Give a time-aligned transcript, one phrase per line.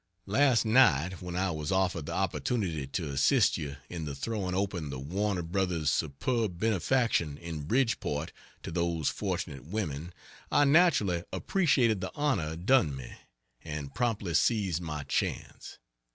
[0.25, 4.89] Last night when I was offered the opportunity to assist you in the throwing open
[4.89, 8.33] the Warner brothers superb benefaction in Bridgeport
[8.63, 10.11] to those fortunate women,
[10.51, 13.13] I naturally appreciated the honor done me,
[13.63, 15.77] and promptly seized my chance.